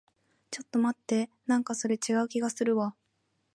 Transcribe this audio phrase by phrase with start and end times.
[0.49, 1.29] ちょっと待って。
[1.45, 2.95] なんかそれ、違う気がするわ。